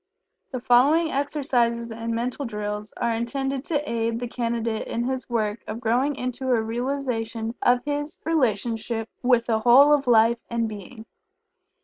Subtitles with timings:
[0.49, 5.59] The following exercises and Mental Drills are intended to aid the Candidate in his work
[5.67, 11.05] of growing into a realization of his relationship with the Whole of Life and Being.